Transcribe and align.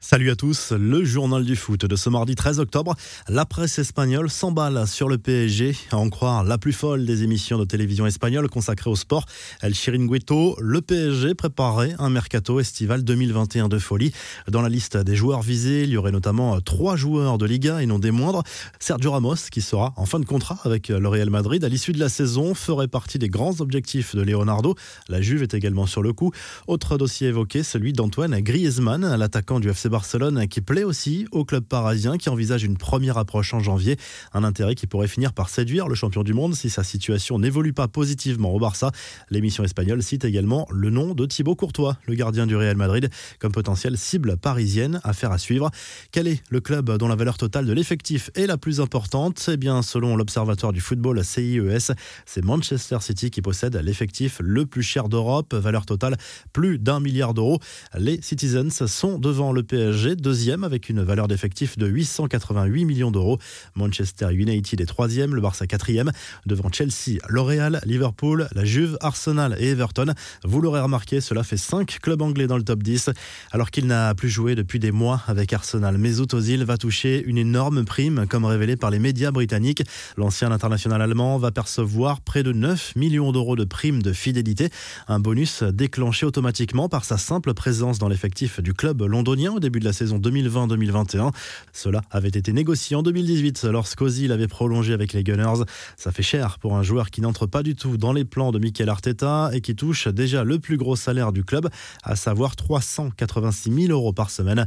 Salut 0.00 0.30
à 0.30 0.36
tous, 0.36 0.70
le 0.70 1.04
journal 1.04 1.44
du 1.44 1.56
foot 1.56 1.84
de 1.84 1.96
ce 1.96 2.08
mardi 2.08 2.36
13 2.36 2.60
octobre. 2.60 2.94
La 3.28 3.44
presse 3.44 3.80
espagnole 3.80 4.30
s'emballe 4.30 4.86
sur 4.86 5.08
le 5.08 5.18
PSG, 5.18 5.74
à 5.90 5.96
en 5.96 6.08
croire 6.08 6.44
la 6.44 6.56
plus 6.56 6.72
folle 6.72 7.04
des 7.04 7.24
émissions 7.24 7.58
de 7.58 7.64
télévision 7.64 8.06
espagnole 8.06 8.48
consacrées 8.48 8.90
au 8.90 8.94
sport. 8.94 9.26
El 9.60 9.74
Chiringuito, 9.74 10.56
le 10.60 10.82
PSG 10.82 11.34
préparait 11.34 11.96
un 11.98 12.10
mercato 12.10 12.60
estival 12.60 13.02
2021 13.02 13.68
de 13.68 13.78
folie. 13.80 14.12
Dans 14.46 14.62
la 14.62 14.68
liste 14.68 14.96
des 14.96 15.16
joueurs 15.16 15.42
visés, 15.42 15.82
il 15.82 15.90
y 15.90 15.96
aurait 15.96 16.12
notamment 16.12 16.60
trois 16.60 16.94
joueurs 16.94 17.36
de 17.36 17.46
Liga 17.46 17.82
et 17.82 17.86
non 17.86 17.98
des 17.98 18.12
moindres. 18.12 18.44
Sergio 18.78 19.10
Ramos, 19.10 19.48
qui 19.50 19.60
sera 19.60 19.94
en 19.96 20.06
fin 20.06 20.20
de 20.20 20.26
contrat 20.26 20.60
avec 20.62 20.90
le 20.90 21.08
Real 21.08 21.28
Madrid 21.28 21.64
à 21.64 21.68
l'issue 21.68 21.92
de 21.92 21.98
la 21.98 22.08
saison, 22.08 22.54
ferait 22.54 22.86
partie 22.86 23.18
des 23.18 23.28
grands 23.28 23.60
objectifs 23.60 24.14
de 24.14 24.22
Leonardo. 24.22 24.76
La 25.08 25.20
Juve 25.20 25.42
est 25.42 25.54
également 25.54 25.86
sur 25.86 26.02
le 26.02 26.12
coup. 26.12 26.30
Autre 26.68 26.98
dossier 26.98 27.26
évoqué, 27.26 27.64
celui 27.64 27.92
d'Antoine 27.92 28.38
Griezmann, 28.38 29.16
l'attaquant 29.16 29.58
du 29.58 29.68
FC 29.68 29.87
Barcelone 29.88 30.46
qui 30.48 30.60
plaît 30.60 30.84
aussi 30.84 31.26
au 31.32 31.44
club 31.44 31.64
parisien 31.64 32.18
qui 32.18 32.28
envisage 32.28 32.64
une 32.64 32.76
première 32.76 33.18
approche 33.18 33.54
en 33.54 33.60
janvier. 33.60 33.96
Un 34.32 34.44
intérêt 34.44 34.74
qui 34.74 34.86
pourrait 34.86 35.08
finir 35.08 35.32
par 35.32 35.48
séduire 35.48 35.88
le 35.88 35.94
champion 35.94 36.22
du 36.22 36.34
monde 36.34 36.54
si 36.54 36.70
sa 36.70 36.84
situation 36.84 37.38
n'évolue 37.38 37.72
pas 37.72 37.88
positivement 37.88 38.52
au 38.54 38.58
Barça. 38.58 38.92
L'émission 39.30 39.64
espagnole 39.64 40.02
cite 40.02 40.24
également 40.24 40.66
le 40.70 40.90
nom 40.90 41.14
de 41.14 41.26
Thibaut 41.26 41.56
Courtois, 41.56 41.96
le 42.06 42.14
gardien 42.14 42.46
du 42.46 42.56
Real 42.56 42.76
Madrid, 42.76 43.10
comme 43.38 43.52
potentielle 43.52 43.96
cible 43.96 44.36
parisienne. 44.36 45.00
Affaire 45.04 45.32
à 45.32 45.38
suivre. 45.38 45.70
Quel 46.12 46.28
est 46.28 46.42
le 46.50 46.60
club 46.60 46.90
dont 46.98 47.08
la 47.08 47.16
valeur 47.16 47.38
totale 47.38 47.66
de 47.66 47.72
l'effectif 47.72 48.30
est 48.34 48.46
la 48.46 48.58
plus 48.58 48.80
importante? 48.80 49.48
Eh 49.52 49.56
bien, 49.56 49.82
selon 49.82 50.16
l'Observatoire 50.16 50.72
du 50.72 50.80
football 50.80 51.24
CIES, 51.24 51.92
c'est 52.26 52.44
Manchester 52.44 52.98
City 53.00 53.30
qui 53.30 53.42
possède 53.42 53.76
l'effectif 53.76 54.40
le 54.42 54.66
plus 54.66 54.82
cher 54.82 55.08
d'Europe, 55.08 55.54
valeur 55.54 55.86
totale 55.86 56.16
plus 56.52 56.78
d'un 56.78 57.00
milliard 57.00 57.34
d'euros. 57.34 57.58
Les 57.98 58.20
Citizens 58.22 58.86
sont 58.86 59.18
devant 59.18 59.52
le 59.52 59.62
PSG, 59.62 59.77
deuxième 60.14 60.64
avec 60.64 60.88
une 60.88 61.02
valeur 61.02 61.28
d'effectif 61.28 61.78
de 61.78 61.86
888 61.86 62.84
millions 62.84 63.10
d'euros. 63.10 63.38
Manchester 63.74 64.32
United 64.32 64.80
est 64.80 64.86
troisième, 64.86 65.34
le 65.34 65.40
Barça 65.40 65.66
quatrième, 65.66 66.10
devant 66.46 66.70
Chelsea, 66.72 67.18
L'Oréal, 67.28 67.80
Liverpool, 67.84 68.48
la 68.54 68.64
Juve, 68.64 68.96
Arsenal 69.00 69.56
et 69.58 69.68
Everton. 69.68 70.12
Vous 70.44 70.60
l'aurez 70.60 70.80
remarqué, 70.80 71.20
cela 71.20 71.42
fait 71.42 71.56
cinq 71.56 71.98
clubs 72.02 72.22
anglais 72.22 72.46
dans 72.46 72.56
le 72.56 72.62
top 72.62 72.82
10, 72.82 73.10
alors 73.52 73.70
qu'il 73.70 73.86
n'a 73.86 74.14
plus 74.14 74.28
joué 74.28 74.54
depuis 74.54 74.78
des 74.78 74.90
mois 74.90 75.22
avec 75.26 75.52
Arsenal. 75.52 75.98
Mesut 75.98 76.34
Ozil 76.34 76.64
va 76.64 76.76
toucher 76.76 77.22
une 77.24 77.38
énorme 77.38 77.84
prime, 77.84 78.26
comme 78.28 78.44
révélé 78.44 78.76
par 78.76 78.90
les 78.90 78.98
médias 78.98 79.30
britanniques. 79.30 79.82
L'ancien 80.16 80.50
international 80.50 81.02
allemand 81.02 81.38
va 81.38 81.50
percevoir 81.50 82.20
près 82.20 82.42
de 82.42 82.52
9 82.52 82.96
millions 82.96 83.32
d'euros 83.32 83.56
de 83.56 83.64
prime 83.64 84.02
de 84.02 84.12
fidélité, 84.12 84.70
un 85.06 85.20
bonus 85.20 85.62
déclenché 85.62 86.26
automatiquement 86.26 86.88
par 86.88 87.04
sa 87.04 87.18
simple 87.18 87.54
présence 87.54 87.98
dans 87.98 88.08
l'effectif 88.08 88.60
du 88.60 88.74
club 88.74 89.02
londonien 89.02 89.52
au 89.52 89.60
début 89.60 89.67
de 89.70 89.84
la 89.84 89.92
saison 89.92 90.18
2020-2021. 90.18 91.32
Cela 91.72 92.00
avait 92.10 92.28
été 92.28 92.52
négocié 92.52 92.96
en 92.96 93.02
2018 93.02 93.64
lorsqu'Ozil 93.64 94.32
avait 94.32 94.48
prolongé 94.48 94.94
avec 94.94 95.12
les 95.12 95.22
Gunners. 95.22 95.64
Ça 95.96 96.10
fait 96.10 96.22
cher 96.22 96.58
pour 96.58 96.76
un 96.76 96.82
joueur 96.82 97.10
qui 97.10 97.20
n'entre 97.20 97.46
pas 97.46 97.62
du 97.62 97.76
tout 97.76 97.98
dans 97.98 98.12
les 98.12 98.24
plans 98.24 98.50
de 98.50 98.58
Mikel 98.58 98.88
Arteta 98.88 99.50
et 99.52 99.60
qui 99.60 99.76
touche 99.76 100.08
déjà 100.08 100.44
le 100.44 100.58
plus 100.58 100.78
gros 100.78 100.96
salaire 100.96 101.32
du 101.32 101.44
club, 101.44 101.68
à 102.02 102.16
savoir 102.16 102.56
386 102.56 103.86
000 103.86 103.92
euros 103.92 104.12
par 104.12 104.30
semaine. 104.30 104.66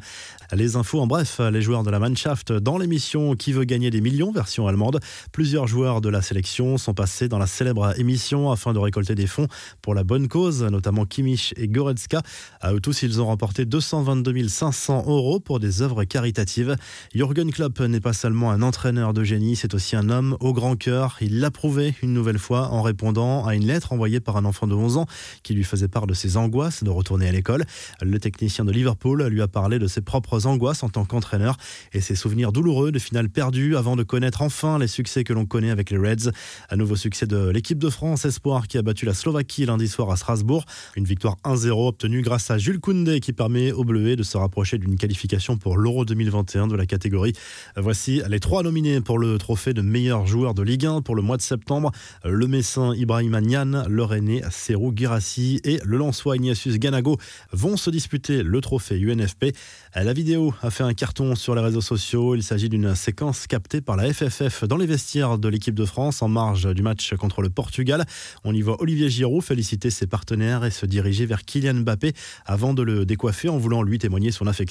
Les 0.54 0.76
infos 0.76 1.02
en 1.02 1.08
bref, 1.08 1.42
les 1.52 1.62
joueurs 1.62 1.84
de 1.84 1.90
la 1.90 2.00
Mannschaft 2.00 2.52
dans 2.52 2.78
l'émission 2.78 3.36
Qui 3.36 3.52
veut 3.52 3.66
gagner 3.66 3.90
des 3.90 4.02
millions, 4.02 4.32
version 4.32 4.68
allemande. 4.68 5.00
Plusieurs 5.32 5.68
joueurs 5.68 6.02
de 6.02 6.10
la 6.10 6.22
sélection 6.22 6.78
sont 6.78 6.94
passés 6.94 7.28
dans 7.28 7.40
la 7.40 7.48
célèbre 7.48 8.00
émission 8.00 8.52
afin 8.52 8.74
de 8.74 8.80
récolter 8.80 9.16
des 9.16 9.28
fonds 9.28 9.48
pour 9.82 9.96
la 9.96 10.04
bonne 10.04 10.28
cause, 10.28 10.64
notamment 10.64 11.06
Kimmich 11.06 11.54
et 11.58 11.68
Goretzka. 11.68 12.22
À 12.60 12.74
eux 12.74 12.80
tous, 12.80 13.04
ils 13.04 13.22
ont 13.22 13.26
remporté 13.26 13.66
222 13.66 14.32
500 14.48 14.91
euros 15.00 15.40
pour 15.40 15.60
des 15.60 15.82
œuvres 15.82 16.04
caritatives. 16.04 16.76
Jürgen 17.16 17.52
Klopp 17.52 17.80
n'est 17.80 18.00
pas 18.00 18.14
seulement 18.14 18.52
un 18.52 18.62
entraîneur 18.62 19.14
de 19.14 19.24
génie, 19.24 19.56
c'est 19.56 19.74
aussi 19.74 19.96
un 19.96 20.10
homme 20.10 20.38
au 20.40 20.54
grand 20.54 20.76
cœur. 20.76 21.18
Il 21.22 21.40
l'a 21.40 21.52
prouvé 21.52 21.96
une 22.04 22.14
nouvelle 22.14 22.38
fois 22.38 22.70
en 22.70 22.82
répondant 22.82 23.46
à 23.46 23.56
une 23.56 23.66
lettre 23.66 23.94
envoyée 23.94 24.20
par 24.20 24.38
un 24.38 24.46
enfant 24.46 24.68
de 24.68 24.76
11 24.76 24.98
ans 24.98 25.06
qui 25.44 25.54
lui 25.54 25.64
faisait 25.64 25.88
part 25.88 26.08
de 26.08 26.14
ses 26.14 26.38
angoisses 26.38 26.84
de 26.84 26.90
retourner 26.90 27.28
à 27.30 27.32
l'école. 27.32 27.66
Le 28.02 28.20
technicien 28.20 28.66
de 28.66 28.72
Liverpool 28.72 29.24
lui 29.28 29.42
a 29.42 29.48
parlé 29.48 29.80
de 29.80 29.88
ses 29.88 30.02
propres 30.02 30.46
angoisses 30.46 30.84
en 30.84 30.90
tant 30.90 31.06
qu'entraîneur 31.06 31.58
et 31.94 32.02
ses 32.02 32.16
souvenirs 32.16 32.52
douloureux 32.52 32.92
de 32.92 33.00
finales 33.00 33.30
perdues 33.30 33.78
avant 33.78 33.96
de 33.96 34.04
connaître 34.04 34.42
enfin 34.42 34.78
les 34.78 34.88
succès 34.88 35.24
que 35.24 35.34
l'on 35.34 35.46
connaît 35.46 35.72
avec 35.72 35.90
les 35.90 35.98
Reds. 35.98 36.32
Un 36.70 36.76
nouveau 36.76 36.96
succès 36.96 37.28
de 37.28 37.50
l'équipe 37.50 37.80
de 37.80 37.90
France 37.90 38.26
Espoir 38.26 38.68
qui 38.68 38.78
a 38.78 38.82
battu 38.82 39.06
la 39.06 39.14
Slovaquie 39.14 39.66
lundi 39.66 39.88
soir 39.88 40.12
à 40.12 40.18
Strasbourg. 40.18 40.66
Une 40.96 41.06
victoire 41.06 41.38
1-0 41.46 41.88
obtenue 41.88 42.22
grâce 42.22 42.52
à 42.52 42.58
Jules 42.58 42.80
Koundé 42.80 43.20
qui 43.20 43.32
permet 43.32 43.72
aux 43.72 43.84
Bleus 43.84 44.02
de 44.16 44.24
se 44.24 44.38
rapprocher 44.38 44.78
d'une 44.82 44.98
qualification 44.98 45.58
pour 45.58 45.78
l'Euro 45.78 46.04
2021 46.04 46.68
de 46.68 46.76
la 46.76 46.86
catégorie. 46.86 47.34
Voici 47.78 48.22
les 48.28 48.40
trois 48.40 48.64
nominés 48.64 49.00
pour 49.00 49.18
le 49.18 49.38
trophée 49.38 49.74
de 49.74 49.82
meilleur 49.82 50.28
joueur 50.28 50.54
de 50.54 50.64
Ligue 50.64 50.86
1 50.86 51.02
pour 51.02 51.16
le 51.16 51.22
mois 51.22 51.38
de 51.38 51.42
septembre. 51.42 51.92
Le 52.26 52.48
Messin 52.48 52.94
Ibrahim 52.96 53.40
Nian, 53.40 53.84
le 53.88 54.04
Rennais 54.04 54.42
Serou 54.50 54.92
Girassi 54.96 55.62
et 55.64 55.80
le 55.86 55.98
Lançois 55.98 56.36
Ignatius 56.36 56.80
Ganago 56.80 57.18
vont 57.54 57.78
se 57.78 57.90
disputer 57.90 58.44
le 58.44 58.62
trophée 58.62 59.00
UNFP. 59.00 59.56
La 59.96 60.14
vidéo 60.14 60.54
a 60.62 60.72
fait 60.72 60.84
un 60.84 60.94
carton 60.94 61.36
sur 61.36 61.56
les 61.56 61.62
réseaux 61.62 61.82
sociaux. 61.82 62.36
Il 62.36 62.44
s'agit 62.44 62.70
d'une 62.70 62.96
séquence 62.96 63.48
captée 63.48 63.82
par 63.82 63.96
la 63.96 64.12
FFF 64.12 64.66
dans 64.66 64.78
les 64.78 64.86
vestiaires 64.86 65.38
de 65.38 65.48
l'équipe 65.48 65.76
de 65.76 65.86
France 65.86 66.22
en 66.22 66.28
marge 66.28 66.74
du 66.74 66.82
match 66.82 67.14
contre 67.16 67.42
le 67.42 67.50
Portugal. 67.50 68.06
On 68.44 68.54
y 68.54 68.62
voit 68.62 68.82
Olivier 68.82 69.10
Giroud 69.10 69.44
féliciter 69.44 69.90
ses 69.90 70.08
partenaires 70.08 70.66
et 70.66 70.72
se 70.72 70.86
diriger 70.86 71.26
vers 71.26 71.44
Kylian 71.46 71.82
Mbappé 71.82 72.14
avant 72.46 72.74
de 72.74 72.82
le 72.82 73.06
décoiffer 73.06 73.50
en 73.50 73.58
voulant 73.58 73.84
lui 73.84 74.00
témoigner 74.00 74.32
son 74.32 74.48
affection. 74.48 74.71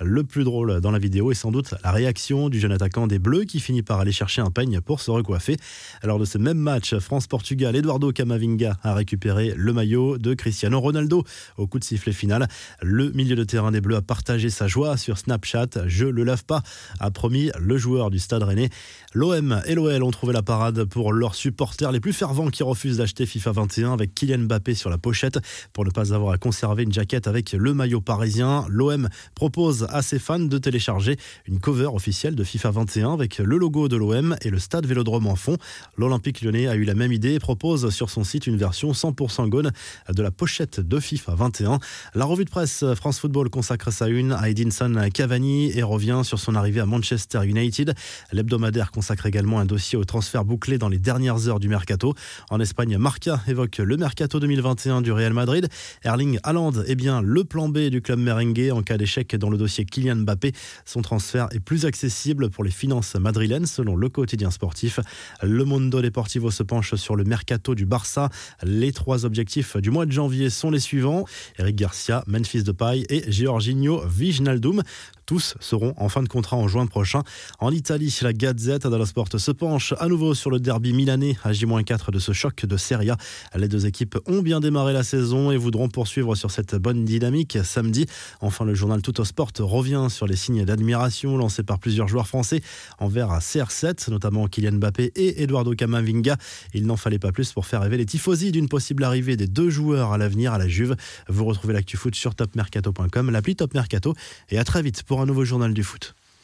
Le 0.00 0.24
plus 0.24 0.44
drôle 0.44 0.80
dans 0.80 0.90
la 0.90 0.98
vidéo 0.98 1.30
est 1.30 1.34
sans 1.34 1.50
doute 1.50 1.74
la 1.82 1.92
réaction 1.92 2.48
du 2.48 2.60
jeune 2.60 2.72
attaquant 2.72 3.06
des 3.06 3.18
Bleus 3.18 3.44
qui 3.44 3.60
finit 3.60 3.82
par 3.82 4.00
aller 4.00 4.12
chercher 4.12 4.42
un 4.42 4.50
peigne 4.50 4.80
pour 4.80 5.00
se 5.00 5.10
recoiffer. 5.10 5.56
Lors 6.02 6.18
de 6.18 6.24
ce 6.24 6.38
même 6.38 6.58
match, 6.58 6.96
France-Portugal, 6.98 7.76
Eduardo 7.76 8.12
Camavinga 8.12 8.76
a 8.82 8.94
récupéré 8.94 9.54
le 9.56 9.72
maillot 9.72 10.18
de 10.18 10.34
Cristiano 10.34 10.80
Ronaldo 10.80 11.24
au 11.56 11.66
coup 11.66 11.78
de 11.78 11.84
sifflet 11.84 12.12
final. 12.12 12.48
Le 12.82 13.10
milieu 13.12 13.36
de 13.36 13.44
terrain 13.44 13.70
des 13.70 13.80
Bleus 13.80 13.96
a 13.96 14.02
partagé 14.02 14.50
sa 14.50 14.66
joie 14.66 14.96
sur 14.96 15.18
Snapchat. 15.18 15.86
Je 15.86 16.06
le 16.06 16.24
lave 16.24 16.44
pas, 16.44 16.62
a 17.00 17.10
promis 17.10 17.50
le 17.58 17.78
joueur 17.78 18.10
du 18.10 18.18
Stade 18.18 18.42
Rennais. 18.42 18.70
L'OM 19.14 19.62
et 19.66 19.74
l'OL 19.74 20.02
ont 20.02 20.10
trouvé 20.10 20.32
la 20.32 20.42
parade 20.42 20.84
pour 20.84 21.12
leurs 21.12 21.34
supporters 21.34 21.92
les 21.92 22.00
plus 22.00 22.12
fervents 22.12 22.48
qui 22.50 22.62
refusent 22.62 22.98
d'acheter 22.98 23.26
FIFA 23.26 23.52
21 23.52 23.92
avec 23.92 24.14
Kylian 24.14 24.40
Mbappé 24.40 24.74
sur 24.74 24.90
la 24.90 24.98
pochette 24.98 25.38
pour 25.72 25.84
ne 25.84 25.90
pas 25.90 26.12
avoir 26.12 26.32
à 26.32 26.38
conserver 26.38 26.82
une 26.82 26.92
jaquette 26.92 27.26
avec 27.26 27.52
le 27.52 27.74
maillot 27.74 28.00
parisien. 28.00 28.66
L'OM 28.68 29.08
propose 29.38 29.86
à 29.90 30.02
ses 30.02 30.18
fans 30.18 30.40
de 30.40 30.58
télécharger 30.58 31.16
une 31.46 31.60
cover 31.60 31.86
officielle 31.86 32.34
de 32.34 32.42
FIFA 32.42 32.72
21 32.72 33.12
avec 33.12 33.38
le 33.38 33.56
logo 33.56 33.86
de 33.86 33.96
l'OM 33.96 34.36
et 34.42 34.50
le 34.50 34.58
stade 34.58 34.84
Vélodrome 34.84 35.28
en 35.28 35.36
fond. 35.36 35.56
L'Olympique 35.96 36.42
lyonnais 36.42 36.66
a 36.66 36.74
eu 36.74 36.82
la 36.82 36.94
même 36.94 37.12
idée 37.12 37.34
et 37.34 37.38
propose 37.38 37.90
sur 37.90 38.10
son 38.10 38.24
site 38.24 38.48
une 38.48 38.56
version 38.56 38.90
100% 38.90 39.48
gone 39.48 39.70
de 40.12 40.22
la 40.22 40.32
pochette 40.32 40.80
de 40.80 40.98
FIFA 40.98 41.36
21. 41.36 41.78
La 42.16 42.24
revue 42.24 42.46
de 42.46 42.50
presse 42.50 42.84
France 42.96 43.20
Football 43.20 43.48
consacre 43.48 43.92
sa 43.92 44.08
une 44.08 44.32
à 44.32 44.48
Edinson 44.50 45.08
Cavani 45.14 45.70
et 45.70 45.84
revient 45.84 46.22
sur 46.24 46.40
son 46.40 46.56
arrivée 46.56 46.80
à 46.80 46.86
Manchester 46.86 47.44
United. 47.44 47.94
L'hebdomadaire 48.32 48.90
consacre 48.90 49.26
également 49.26 49.60
un 49.60 49.66
dossier 49.66 49.96
au 49.96 50.04
transfert 50.04 50.44
bouclé 50.44 50.78
dans 50.78 50.88
les 50.88 50.98
dernières 50.98 51.46
heures 51.46 51.60
du 51.60 51.68
mercato. 51.68 52.12
En 52.50 52.58
Espagne, 52.58 52.98
Marca 52.98 53.40
évoque 53.46 53.78
le 53.78 53.96
mercato 53.96 54.40
2021 54.40 55.00
du 55.00 55.12
Real 55.12 55.32
Madrid. 55.32 55.68
Erling 56.02 56.40
Haaland 56.42 56.72
est 56.88 56.96
bien 56.96 57.22
le 57.22 57.44
plan 57.44 57.68
B 57.68 57.78
du 57.88 58.02
club 58.02 58.18
merengue 58.18 58.72
en 58.72 58.82
cas 58.82 58.96
d'échec 58.96 59.17
dans 59.36 59.50
le 59.50 59.58
dossier 59.58 59.84
Kylian 59.84 60.16
Mbappé. 60.16 60.52
Son 60.84 61.02
transfert 61.02 61.48
est 61.52 61.60
plus 61.60 61.86
accessible 61.86 62.50
pour 62.50 62.64
les 62.64 62.70
finances 62.70 63.14
madrilènes 63.16 63.66
selon 63.66 63.96
le 63.96 64.08
quotidien 64.08 64.50
sportif. 64.50 65.00
Le 65.42 65.64
Mundo 65.64 66.00
Deportivo 66.00 66.50
se 66.50 66.62
penche 66.62 66.94
sur 66.94 67.16
le 67.16 67.24
mercato 67.24 67.74
du 67.74 67.86
Barça. 67.86 68.28
Les 68.62 68.92
trois 68.92 69.24
objectifs 69.24 69.76
du 69.76 69.90
mois 69.90 70.06
de 70.06 70.12
janvier 70.12 70.50
sont 70.50 70.70
les 70.70 70.80
suivants. 70.80 71.24
Eric 71.58 71.76
Garcia, 71.76 72.22
Memphis 72.26 72.62
Depay 72.62 73.04
et 73.08 73.30
Giorginio 73.30 74.02
Vignaldum. 74.06 74.82
Tous 75.28 75.56
seront 75.60 75.92
en 75.98 76.08
fin 76.08 76.22
de 76.22 76.28
contrat 76.28 76.56
en 76.56 76.68
juin 76.68 76.86
prochain. 76.86 77.22
En 77.58 77.70
Italie, 77.70 78.16
la 78.22 78.32
Gazette 78.32 78.86
dello 78.86 79.04
Sport 79.04 79.28
se 79.36 79.50
penche 79.50 79.92
à 79.98 80.08
nouveau 80.08 80.32
sur 80.32 80.50
le 80.50 80.58
derby 80.58 80.94
milanais 80.94 81.36
à 81.44 81.52
J-4 81.52 82.10
de 82.10 82.18
ce 82.18 82.32
choc 82.32 82.64
de 82.64 82.76
Serie 82.78 83.10
A. 83.10 83.18
Les 83.54 83.68
deux 83.68 83.84
équipes 83.84 84.16
ont 84.24 84.40
bien 84.40 84.58
démarré 84.60 84.94
la 84.94 85.02
saison 85.02 85.50
et 85.50 85.58
voudront 85.58 85.90
poursuivre 85.90 86.34
sur 86.34 86.50
cette 86.50 86.76
bonne 86.76 87.04
dynamique 87.04 87.58
samedi. 87.62 88.06
Enfin, 88.40 88.64
le 88.64 88.72
journal 88.72 89.02
Tutto 89.02 89.22
Sport 89.22 89.50
revient 89.58 90.06
sur 90.08 90.26
les 90.26 90.34
signes 90.34 90.64
d'admiration 90.64 91.36
lancés 91.36 91.62
par 91.62 91.78
plusieurs 91.78 92.08
joueurs 92.08 92.26
français 92.26 92.62
envers 92.98 93.28
CR7, 93.40 94.10
notamment 94.10 94.46
Kylian 94.46 94.78
Mbappé 94.78 95.12
et 95.14 95.42
Eduardo 95.42 95.74
Camavinga. 95.74 96.38
Il 96.72 96.86
n'en 96.86 96.96
fallait 96.96 97.18
pas 97.18 97.32
plus 97.32 97.52
pour 97.52 97.66
faire 97.66 97.82
rêver 97.82 97.98
les 97.98 98.06
tifosi 98.06 98.50
d'une 98.50 98.70
possible 98.70 99.04
arrivée 99.04 99.36
des 99.36 99.46
deux 99.46 99.68
joueurs 99.68 100.10
à 100.10 100.16
l'avenir 100.16 100.54
à 100.54 100.58
la 100.58 100.68
Juve. 100.68 100.96
Vous 101.28 101.44
retrouvez 101.44 101.74
l'actu 101.74 101.98
foot 101.98 102.14
sur 102.14 102.34
topmercato.com, 102.34 103.30
l'appli 103.30 103.56
Top 103.56 103.74
Mercato 103.74 104.14
et 104.48 104.58
à 104.58 104.64
très 104.64 104.80
vite 104.80 105.02
un 105.20 105.26
nouveau 105.26 105.44
journal 105.44 105.74
du 105.74 105.82
foot. 105.82 106.14